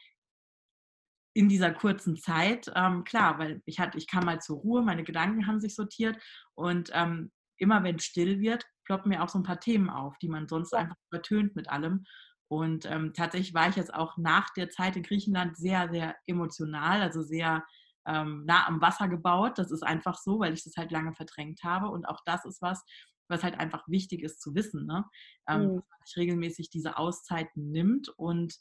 in 1.33 1.47
dieser 1.47 1.71
kurzen 1.71 2.17
Zeit, 2.17 2.71
ähm, 2.75 3.03
klar, 3.03 3.39
weil 3.39 3.61
ich 3.65 3.79
hatte, 3.79 3.97
ich 3.97 4.07
kam 4.07 4.25
mal 4.25 4.41
zur 4.41 4.57
Ruhe, 4.57 4.81
meine 4.81 5.03
Gedanken 5.03 5.47
haben 5.47 5.61
sich 5.61 5.75
sortiert 5.75 6.17
und 6.55 6.89
ähm, 6.93 7.31
immer 7.57 7.83
wenn 7.83 7.97
es 7.97 8.05
still 8.05 8.39
wird, 8.39 8.65
ploppen 8.85 9.09
mir 9.09 9.23
auch 9.23 9.29
so 9.29 9.39
ein 9.39 9.43
paar 9.43 9.59
Themen 9.59 9.89
auf, 9.89 10.17
die 10.17 10.29
man 10.29 10.47
sonst 10.47 10.73
einfach 10.73 10.95
übertönt 11.11 11.55
mit 11.55 11.69
allem. 11.69 12.05
Und 12.49 12.85
ähm, 12.85 13.13
tatsächlich 13.13 13.53
war 13.53 13.69
ich 13.69 13.75
jetzt 13.75 13.93
auch 13.93 14.17
nach 14.17 14.49
der 14.55 14.69
Zeit 14.69 14.95
in 14.95 15.03
Griechenland 15.03 15.55
sehr, 15.55 15.89
sehr 15.89 16.15
emotional, 16.25 17.01
also 17.01 17.21
sehr 17.21 17.63
ähm, 18.07 18.43
nah 18.45 18.67
am 18.67 18.81
Wasser 18.81 19.07
gebaut. 19.07 19.59
Das 19.59 19.71
ist 19.71 19.83
einfach 19.83 20.17
so, 20.17 20.39
weil 20.39 20.53
ich 20.53 20.63
das 20.63 20.75
halt 20.75 20.91
lange 20.91 21.13
verdrängt 21.13 21.63
habe. 21.63 21.89
Und 21.89 22.05
auch 22.05 22.19
das 22.25 22.45
ist 22.45 22.61
was, 22.61 22.83
was 23.29 23.43
halt 23.43 23.59
einfach 23.59 23.87
wichtig 23.87 24.23
ist 24.23 24.41
zu 24.41 24.55
wissen, 24.55 24.87
ne? 24.87 25.05
ähm, 25.47 25.61
mhm. 25.61 25.75
dass 25.75 25.89
man 25.89 25.99
sich 26.05 26.17
regelmäßig 26.17 26.69
diese 26.71 26.97
Auszeiten 26.97 27.71
nimmt. 27.71 28.09
Und 28.09 28.55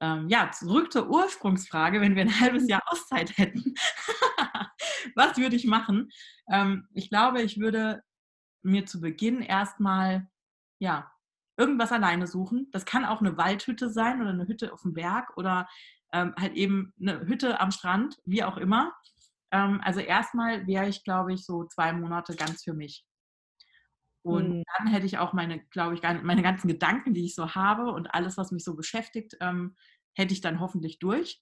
ähm, 0.00 0.28
ja, 0.28 0.50
zurück 0.52 0.92
zur 0.92 1.10
Ursprungsfrage, 1.10 2.00
wenn 2.00 2.14
wir 2.14 2.22
ein 2.22 2.40
halbes 2.40 2.68
Jahr 2.68 2.82
Auszeit 2.86 3.36
hätten, 3.36 3.74
was 5.16 5.36
würde 5.36 5.56
ich 5.56 5.66
machen? 5.66 6.10
Ähm, 6.48 6.86
ich 6.94 7.08
glaube, 7.08 7.42
ich 7.42 7.58
würde 7.58 8.02
mir 8.62 8.86
zu 8.86 9.00
Beginn 9.00 9.42
erstmal, 9.42 10.28
ja, 10.78 11.10
irgendwas 11.56 11.92
alleine 11.92 12.26
suchen. 12.26 12.68
Das 12.72 12.84
kann 12.84 13.04
auch 13.04 13.20
eine 13.20 13.36
Waldhütte 13.36 13.90
sein 13.90 14.20
oder 14.20 14.30
eine 14.30 14.46
Hütte 14.46 14.72
auf 14.72 14.82
dem 14.82 14.94
Berg 14.94 15.36
oder 15.36 15.68
ähm, 16.12 16.34
halt 16.38 16.54
eben 16.54 16.92
eine 17.00 17.20
Hütte 17.20 17.60
am 17.60 17.70
Strand, 17.70 18.16
wie 18.24 18.44
auch 18.44 18.56
immer. 18.56 18.92
Ähm, 19.50 19.80
also 19.82 20.00
erstmal 20.00 20.66
wäre 20.66 20.88
ich, 20.88 21.04
glaube 21.04 21.32
ich, 21.32 21.44
so 21.44 21.64
zwei 21.64 21.92
Monate 21.92 22.36
ganz 22.36 22.62
für 22.62 22.74
mich. 22.74 23.04
Und 24.22 24.58
mhm. 24.58 24.62
dann 24.76 24.88
hätte 24.88 25.06
ich 25.06 25.18
auch 25.18 25.32
meine, 25.32 25.64
glaube 25.66 25.94
ich, 25.94 26.02
meine 26.02 26.42
ganzen 26.42 26.66
Gedanken, 26.66 27.14
die 27.14 27.24
ich 27.24 27.34
so 27.34 27.54
habe 27.54 27.92
und 27.92 28.12
alles, 28.12 28.36
was 28.36 28.50
mich 28.50 28.64
so 28.64 28.74
beschäftigt, 28.74 29.36
ähm, 29.40 29.76
hätte 30.14 30.34
ich 30.34 30.40
dann 30.40 30.60
hoffentlich 30.60 30.98
durch. 30.98 31.40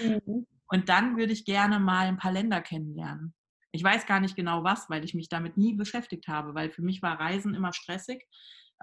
mhm. 0.00 0.46
Und 0.66 0.88
dann 0.88 1.18
würde 1.18 1.32
ich 1.32 1.44
gerne 1.44 1.78
mal 1.78 2.06
ein 2.06 2.16
paar 2.16 2.32
Länder 2.32 2.60
kennenlernen. 2.62 3.34
Ich 3.70 3.84
weiß 3.84 4.06
gar 4.06 4.18
nicht 4.18 4.34
genau 4.34 4.64
was, 4.64 4.88
weil 4.88 5.04
ich 5.04 5.14
mich 5.14 5.28
damit 5.28 5.56
nie 5.56 5.74
beschäftigt 5.74 6.26
habe, 6.26 6.54
weil 6.54 6.70
für 6.70 6.82
mich 6.82 7.02
war 7.02 7.20
Reisen 7.20 7.54
immer 7.54 7.72
stressig. 7.72 8.24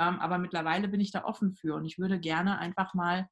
Ähm, 0.02 0.20
aber 0.20 0.38
mittlerweile 0.38 0.88
bin 0.88 1.00
ich 1.00 1.12
da 1.12 1.24
offen 1.26 1.54
für 1.54 1.76
und 1.76 1.86
ich 1.86 2.00
würde 2.00 2.20
gerne 2.20 2.58
einfach 2.58 2.94
mal 2.94 3.28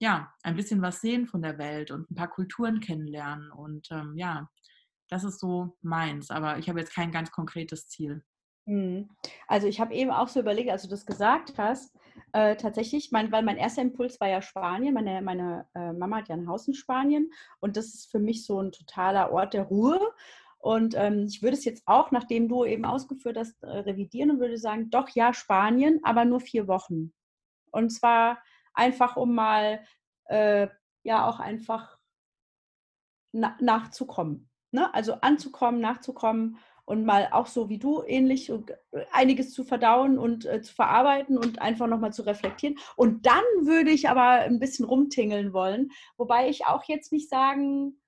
ja, 0.00 0.32
ein 0.42 0.56
bisschen 0.56 0.82
was 0.82 1.00
sehen 1.00 1.26
von 1.26 1.42
der 1.42 1.58
Welt 1.58 1.90
und 1.90 2.10
ein 2.10 2.14
paar 2.14 2.28
Kulturen 2.28 2.80
kennenlernen. 2.80 3.50
Und 3.50 3.88
ähm, 3.90 4.14
ja, 4.16 4.48
das 5.08 5.24
ist 5.24 5.40
so 5.40 5.76
meins. 5.82 6.30
Aber 6.30 6.58
ich 6.58 6.68
habe 6.68 6.80
jetzt 6.80 6.94
kein 6.94 7.12
ganz 7.12 7.30
konkretes 7.30 7.88
Ziel. 7.88 8.22
Mhm. 8.66 9.10
Also 9.46 9.66
ich 9.66 9.80
habe 9.80 9.94
eben 9.94 10.10
auch 10.10 10.28
so 10.28 10.40
überlegt, 10.40 10.70
als 10.70 10.82
du 10.82 10.88
das 10.88 11.06
gesagt 11.06 11.54
hast, 11.58 11.96
äh, 12.32 12.56
tatsächlich, 12.56 13.12
mein, 13.12 13.30
weil 13.30 13.42
mein 13.42 13.56
erster 13.56 13.82
Impuls 13.82 14.20
war 14.20 14.28
ja 14.28 14.42
Spanien. 14.42 14.94
Meine, 14.94 15.22
meine 15.22 15.66
äh, 15.74 15.92
Mama 15.92 16.18
hat 16.18 16.28
ja 16.28 16.34
ein 16.34 16.48
Haus 16.48 16.66
in 16.66 16.74
Spanien 16.74 17.30
und 17.60 17.76
das 17.76 17.86
ist 17.86 18.10
für 18.10 18.18
mich 18.18 18.44
so 18.44 18.60
ein 18.60 18.72
totaler 18.72 19.32
Ort 19.32 19.54
der 19.54 19.64
Ruhe. 19.64 20.00
Und 20.64 20.94
ähm, 20.96 21.26
ich 21.28 21.42
würde 21.42 21.58
es 21.58 21.66
jetzt 21.66 21.82
auch, 21.84 22.10
nachdem 22.10 22.48
du 22.48 22.64
eben 22.64 22.86
ausgeführt 22.86 23.36
hast, 23.36 23.62
äh, 23.62 23.66
revidieren 23.66 24.30
und 24.30 24.40
würde 24.40 24.56
sagen, 24.56 24.88
doch 24.88 25.10
ja, 25.10 25.34
Spanien, 25.34 26.00
aber 26.04 26.24
nur 26.24 26.40
vier 26.40 26.66
Wochen. 26.68 27.12
Und 27.70 27.90
zwar 27.90 28.42
einfach 28.72 29.18
um 29.18 29.34
mal 29.34 29.84
äh, 30.24 30.68
ja 31.02 31.28
auch 31.28 31.38
einfach 31.38 31.98
na 33.32 33.58
nachzukommen. 33.60 34.48
Ne? 34.70 34.92
Also 34.94 35.20
anzukommen, 35.20 35.82
nachzukommen 35.82 36.56
und 36.86 37.04
mal 37.04 37.28
auch 37.32 37.46
so 37.46 37.68
wie 37.68 37.78
du 37.78 38.02
ähnlich 38.02 38.48
äh, 38.48 38.62
einiges 39.12 39.52
zu 39.52 39.64
verdauen 39.64 40.18
und 40.18 40.46
äh, 40.46 40.62
zu 40.62 40.74
verarbeiten 40.74 41.36
und 41.36 41.60
einfach 41.60 41.88
nochmal 41.88 42.14
zu 42.14 42.22
reflektieren. 42.22 42.78
Und 42.96 43.26
dann 43.26 43.44
würde 43.60 43.90
ich 43.90 44.08
aber 44.08 44.30
ein 44.30 44.60
bisschen 44.60 44.86
rumtingeln 44.86 45.52
wollen, 45.52 45.90
wobei 46.16 46.48
ich 46.48 46.64
auch 46.64 46.84
jetzt 46.84 47.12
nicht 47.12 47.28
sagen 47.28 48.00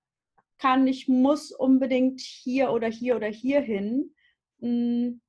kann, 0.58 0.86
ich 0.86 1.08
muss 1.08 1.52
unbedingt 1.52 2.20
hier 2.20 2.70
oder 2.70 2.88
hier 2.88 3.16
oder 3.16 3.28
hier 3.28 3.60
hin. 3.60 4.14
Hm, 4.60 5.20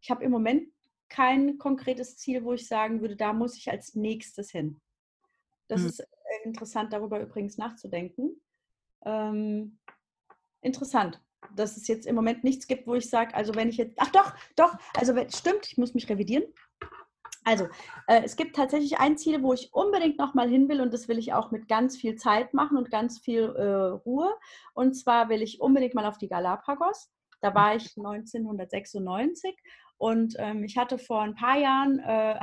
ich 0.00 0.10
habe 0.10 0.24
im 0.24 0.30
Moment 0.30 0.68
kein 1.08 1.58
konkretes 1.58 2.16
Ziel, 2.16 2.44
wo 2.44 2.52
ich 2.52 2.66
sagen 2.66 3.00
würde, 3.00 3.16
da 3.16 3.32
muss 3.32 3.56
ich 3.56 3.70
als 3.70 3.94
nächstes 3.94 4.50
hin. 4.50 4.80
Das 5.68 5.80
hm. 5.80 5.88
ist 5.88 6.00
äh, 6.00 6.06
interessant, 6.44 6.92
darüber 6.92 7.20
übrigens 7.20 7.58
nachzudenken. 7.58 8.40
Ähm, 9.04 9.78
interessant, 10.62 11.22
dass 11.54 11.76
es 11.76 11.86
jetzt 11.86 12.06
im 12.06 12.14
Moment 12.14 12.44
nichts 12.44 12.66
gibt, 12.66 12.86
wo 12.86 12.94
ich 12.94 13.08
sage, 13.08 13.34
also 13.34 13.54
wenn 13.54 13.68
ich 13.68 13.76
jetzt, 13.76 13.94
ach 13.98 14.10
doch, 14.10 14.34
doch, 14.56 14.76
also 14.94 15.14
stimmt, 15.28 15.66
ich 15.66 15.78
muss 15.78 15.94
mich 15.94 16.08
revidieren. 16.08 16.44
Also, 17.46 17.68
äh, 18.08 18.22
es 18.24 18.34
gibt 18.34 18.56
tatsächlich 18.56 18.98
ein 18.98 19.16
Ziel, 19.16 19.40
wo 19.40 19.52
ich 19.52 19.72
unbedingt 19.72 20.18
nochmal 20.18 20.48
hin 20.48 20.68
will 20.68 20.80
und 20.80 20.92
das 20.92 21.06
will 21.06 21.16
ich 21.16 21.32
auch 21.32 21.52
mit 21.52 21.68
ganz 21.68 21.96
viel 21.96 22.16
Zeit 22.16 22.54
machen 22.54 22.76
und 22.76 22.90
ganz 22.90 23.20
viel 23.20 23.44
äh, 23.44 23.62
Ruhe. 24.04 24.34
Und 24.74 24.94
zwar 24.94 25.28
will 25.28 25.42
ich 25.42 25.60
unbedingt 25.60 25.94
mal 25.94 26.06
auf 26.06 26.18
die 26.18 26.28
Galapagos. 26.28 27.08
Da 27.40 27.54
war 27.54 27.76
ich 27.76 27.96
1996 27.96 29.56
und 29.96 30.34
ähm, 30.38 30.64
ich 30.64 30.76
hatte 30.76 30.98
vor 30.98 31.22
ein 31.22 31.36
paar 31.36 31.56
Jahren 31.56 32.00
äh, 32.00 32.40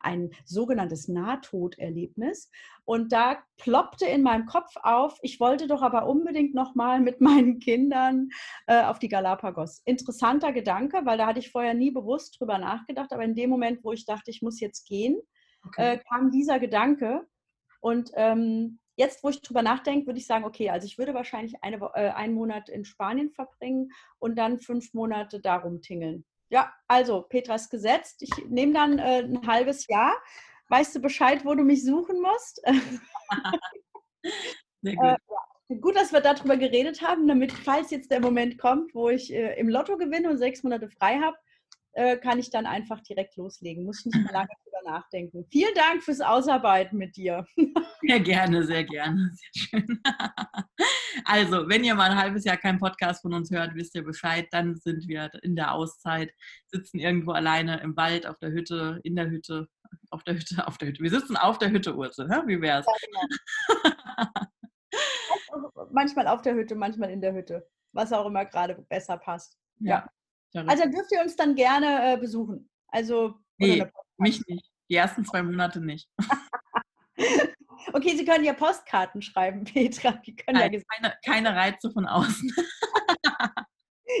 ein 0.00 0.30
sogenanntes 0.44 1.08
Nahtoderlebnis. 1.08 2.50
Und 2.84 3.12
da 3.12 3.38
ploppte 3.56 4.06
in 4.06 4.22
meinem 4.22 4.46
Kopf 4.46 4.74
auf, 4.82 5.18
ich 5.22 5.40
wollte 5.40 5.66
doch 5.66 5.82
aber 5.82 6.06
unbedingt 6.06 6.54
nochmal 6.54 7.00
mit 7.00 7.20
meinen 7.20 7.58
Kindern 7.58 8.30
äh, 8.66 8.82
auf 8.82 8.98
die 8.98 9.08
Galapagos. 9.08 9.82
Interessanter 9.84 10.52
Gedanke, 10.52 11.02
weil 11.04 11.18
da 11.18 11.26
hatte 11.26 11.40
ich 11.40 11.50
vorher 11.50 11.74
nie 11.74 11.90
bewusst 11.90 12.40
drüber 12.40 12.58
nachgedacht. 12.58 13.12
Aber 13.12 13.24
in 13.24 13.34
dem 13.34 13.50
Moment, 13.50 13.84
wo 13.84 13.92
ich 13.92 14.04
dachte, 14.04 14.30
ich 14.30 14.42
muss 14.42 14.60
jetzt 14.60 14.86
gehen, 14.86 15.20
okay. 15.66 15.94
äh, 15.94 15.98
kam 15.98 16.30
dieser 16.30 16.58
Gedanke. 16.58 17.26
Und 17.80 18.10
ähm, 18.14 18.80
jetzt, 18.96 19.22
wo 19.22 19.28
ich 19.28 19.40
drüber 19.40 19.62
nachdenke, 19.62 20.06
würde 20.06 20.18
ich 20.18 20.26
sagen, 20.26 20.44
okay, 20.44 20.70
also 20.70 20.86
ich 20.86 20.98
würde 20.98 21.14
wahrscheinlich 21.14 21.62
eine, 21.62 21.76
äh, 21.94 22.10
einen 22.10 22.34
Monat 22.34 22.68
in 22.68 22.84
Spanien 22.84 23.30
verbringen 23.30 23.90
und 24.18 24.36
dann 24.36 24.58
fünf 24.58 24.92
Monate 24.92 25.40
darum 25.40 25.80
tingeln. 25.80 26.24
Ja, 26.50 26.72
also 26.86 27.22
Petra 27.22 27.56
ist 27.56 27.70
gesetzt. 27.70 28.22
Ich 28.22 28.30
nehme 28.48 28.72
dann 28.72 28.98
äh, 28.98 29.22
ein 29.22 29.46
halbes 29.46 29.86
Jahr. 29.86 30.14
Weißt 30.68 30.94
du 30.94 31.00
Bescheid, 31.00 31.44
wo 31.44 31.54
du 31.54 31.62
mich 31.62 31.84
suchen 31.84 32.20
musst? 32.20 32.60
Sehr 34.82 34.94
gut. 34.96 35.04
Äh, 35.04 35.16
ja. 35.16 35.16
Gut, 35.80 35.96
dass 35.96 36.12
wir 36.12 36.20
darüber 36.20 36.56
geredet 36.56 37.02
haben, 37.02 37.28
damit, 37.28 37.52
falls 37.52 37.90
jetzt 37.90 38.10
der 38.10 38.20
Moment 38.20 38.58
kommt, 38.58 38.94
wo 38.94 39.10
ich 39.10 39.32
äh, 39.32 39.58
im 39.60 39.68
Lotto 39.68 39.98
gewinne 39.98 40.30
und 40.30 40.38
sechs 40.38 40.62
Monate 40.62 40.88
frei 40.88 41.18
habe, 41.18 41.36
äh, 41.92 42.16
kann 42.16 42.38
ich 42.38 42.50
dann 42.50 42.64
einfach 42.64 43.02
direkt 43.02 43.36
loslegen. 43.36 43.84
Muss 43.84 44.00
ich 44.00 44.06
nicht 44.06 44.24
mehr 44.24 44.32
lange 44.32 44.48
drüber 44.78 44.90
nachdenken. 44.90 45.46
Vielen 45.50 45.74
Dank 45.74 46.02
fürs 46.02 46.20
Ausarbeiten 46.20 46.98
mit 46.98 47.16
dir. 47.16 47.46
Sehr 48.02 48.20
gerne, 48.20 48.64
sehr 48.64 48.84
gerne. 48.84 49.30
Sehr 49.34 49.80
schön. 49.80 50.02
Also, 51.24 51.68
wenn 51.68 51.84
ihr 51.84 51.94
mal 51.94 52.10
ein 52.10 52.16
halbes 52.16 52.44
Jahr 52.44 52.56
keinen 52.56 52.78
Podcast 52.78 53.22
von 53.22 53.34
uns 53.34 53.50
hört, 53.50 53.74
wisst 53.74 53.94
ihr 53.96 54.04
Bescheid. 54.04 54.46
Dann 54.52 54.76
sind 54.76 55.08
wir 55.08 55.28
in 55.42 55.56
der 55.56 55.74
Auszeit, 55.74 56.32
sitzen 56.68 56.98
irgendwo 56.98 57.32
alleine 57.32 57.80
im 57.80 57.96
Wald, 57.96 58.26
auf 58.26 58.38
der 58.38 58.50
Hütte, 58.52 59.00
in 59.02 59.16
der 59.16 59.28
Hütte, 59.28 59.68
auf 60.10 60.22
der 60.22 60.34
Hütte, 60.34 60.66
auf 60.66 60.78
der 60.78 60.88
Hütte. 60.88 61.02
Wir 61.02 61.10
sitzen 61.10 61.36
auf 61.36 61.58
der 61.58 61.70
Hütte, 61.70 61.96
Urte. 61.96 62.28
Wie 62.46 62.60
wär's? 62.60 62.86
Ja, 62.86 64.28
genau. 65.50 65.88
manchmal 65.90 66.28
auf 66.28 66.42
der 66.42 66.54
Hütte, 66.54 66.76
manchmal 66.76 67.10
in 67.10 67.20
der 67.20 67.34
Hütte. 67.34 67.68
Was 67.92 68.12
auch 68.12 68.26
immer 68.26 68.44
gerade 68.44 68.76
besser 68.88 69.18
passt. 69.18 69.58
Ja. 69.80 70.08
ja. 70.52 70.64
Also 70.66 70.84
dürft 70.84 71.10
ihr 71.12 71.20
uns 71.20 71.36
dann 71.36 71.56
gerne 71.56 72.14
äh, 72.14 72.16
besuchen. 72.16 72.70
Also 72.88 73.34
nee, 73.58 73.86
mich 74.16 74.46
nicht. 74.46 74.70
Die 74.88 74.94
ersten 74.94 75.24
zwei 75.24 75.42
Monate 75.42 75.80
nicht. 75.80 76.08
Okay, 77.92 78.16
Sie 78.16 78.24
können 78.24 78.44
ja 78.44 78.52
Postkarten 78.52 79.22
schreiben, 79.22 79.64
Petra. 79.64 80.20
Nein, 80.50 80.72
ja 80.72 80.80
keine, 80.92 81.14
keine 81.24 81.56
Reize 81.56 81.90
von 81.90 82.06
außen. 82.06 82.52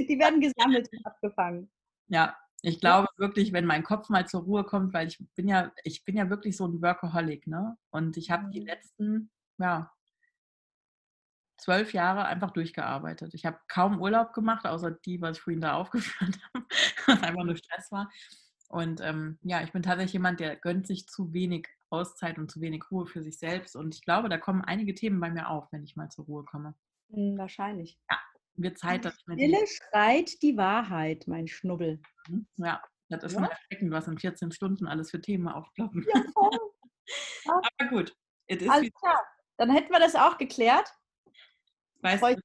Die 0.08 0.18
werden 0.18 0.40
gesammelt 0.40 0.88
und 0.92 1.06
abgefangen. 1.06 1.70
Ja, 2.08 2.36
ich 2.62 2.80
glaube 2.80 3.08
wirklich, 3.16 3.52
wenn 3.52 3.66
mein 3.66 3.82
Kopf 3.82 4.08
mal 4.08 4.26
zur 4.26 4.42
Ruhe 4.42 4.64
kommt, 4.64 4.92
weil 4.92 5.08
ich 5.08 5.18
bin 5.34 5.48
ja, 5.48 5.72
ich 5.84 6.04
bin 6.04 6.16
ja 6.16 6.28
wirklich 6.28 6.56
so 6.56 6.66
ein 6.66 6.80
Workaholic, 6.82 7.46
ne? 7.46 7.76
Und 7.90 8.16
ich 8.16 8.30
habe 8.30 8.50
die 8.50 8.60
mhm. 8.60 8.66
letzten, 8.66 9.30
ja, 9.58 9.92
zwölf 11.56 11.92
Jahre 11.92 12.26
einfach 12.26 12.50
durchgearbeitet. 12.50 13.34
Ich 13.34 13.44
habe 13.44 13.58
kaum 13.68 14.00
Urlaub 14.00 14.32
gemacht, 14.32 14.66
außer 14.66 14.92
die, 14.92 15.20
was 15.20 15.38
ich 15.38 15.42
vorhin 15.42 15.60
da 15.60 15.74
aufgeführt 15.74 16.38
habe, 16.54 16.66
was 17.06 17.22
einfach 17.22 17.44
nur 17.44 17.56
Stress 17.56 17.90
war. 17.90 18.10
Und 18.68 19.00
ähm, 19.00 19.38
ja, 19.42 19.62
ich 19.62 19.72
bin 19.72 19.82
tatsächlich 19.82 20.12
jemand, 20.12 20.40
der 20.40 20.56
gönnt 20.56 20.86
sich 20.86 21.06
zu 21.06 21.32
wenig 21.32 21.66
Auszeit 21.90 22.38
und 22.38 22.50
zu 22.50 22.60
wenig 22.60 22.84
Ruhe 22.90 23.06
für 23.06 23.22
sich 23.22 23.38
selbst. 23.38 23.74
Und 23.74 23.94
ich 23.94 24.02
glaube, 24.02 24.28
da 24.28 24.36
kommen 24.36 24.62
einige 24.62 24.94
Themen 24.94 25.20
bei 25.20 25.30
mir 25.30 25.48
auf, 25.48 25.72
wenn 25.72 25.84
ich 25.84 25.96
mal 25.96 26.10
zur 26.10 26.26
Ruhe 26.26 26.44
komme. 26.44 26.74
Hm, 27.10 27.38
wahrscheinlich. 27.38 27.98
Ja, 28.10 28.18
wird 28.56 28.78
Zeit, 28.78 29.04
dass 29.04 29.16
ich 29.18 29.26
mir. 29.26 29.34
Stille 29.34 29.66
schreit 29.66 30.42
die 30.42 30.56
Wahrheit, 30.56 31.26
mein 31.26 31.48
Schnubbel. 31.48 32.00
Mhm, 32.28 32.46
ja, 32.56 32.82
das 33.08 33.24
ist 33.24 33.32
ja. 33.32 33.40
schon 33.40 33.50
erschreckend, 33.50 33.90
was 33.90 34.08
in 34.08 34.18
14 34.18 34.52
Stunden 34.52 34.86
alles 34.86 35.10
für 35.10 35.20
Themen 35.20 35.48
aufploppen. 35.48 36.06
Ja, 36.14 36.22
voll. 36.34 36.58
Aber 37.46 37.88
gut. 37.88 38.14
Alles 38.50 38.92
klar. 38.92 39.26
Dann 39.56 39.70
hätten 39.70 39.92
wir 39.92 39.98
das 39.98 40.14
auch 40.14 40.36
geklärt. 40.36 40.92
Weißt 42.00 42.22
du. 42.22 42.36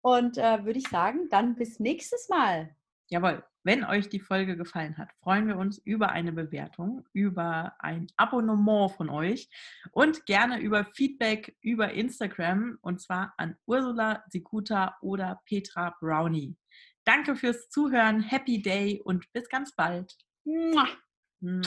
Und 0.00 0.38
äh, 0.38 0.64
würde 0.64 0.78
ich 0.78 0.88
sagen, 0.88 1.28
dann 1.30 1.54
bis 1.54 1.78
nächstes 1.78 2.28
Mal. 2.28 2.74
Jawohl. 3.08 3.44
Wenn 3.64 3.84
euch 3.84 4.08
die 4.08 4.20
Folge 4.20 4.56
gefallen 4.56 4.98
hat, 4.98 5.12
freuen 5.22 5.46
wir 5.46 5.56
uns 5.56 5.78
über 5.78 6.10
eine 6.10 6.32
Bewertung, 6.32 7.04
über 7.12 7.74
ein 7.78 8.08
Abonnement 8.16 8.90
von 8.92 9.08
euch 9.08 9.48
und 9.92 10.26
gerne 10.26 10.60
über 10.60 10.84
Feedback 10.84 11.56
über 11.60 11.92
Instagram 11.92 12.78
und 12.80 13.00
zwar 13.00 13.34
an 13.36 13.56
Ursula 13.66 14.24
Sikuta 14.28 14.96
oder 15.00 15.40
Petra 15.46 15.94
Brownie. 16.00 16.56
Danke 17.04 17.36
fürs 17.36 17.68
Zuhören, 17.68 18.20
Happy 18.20 18.62
Day 18.62 19.00
und 19.04 19.32
bis 19.32 19.48
ganz 19.48 19.74
bald. 19.74 20.16
Mua. 20.44 20.88
Mua. 21.40 21.62